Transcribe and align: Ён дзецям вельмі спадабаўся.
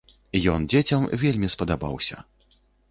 Ён 0.53 0.65
дзецям 0.71 1.05
вельмі 1.25 1.47
спадабаўся. 1.57 2.17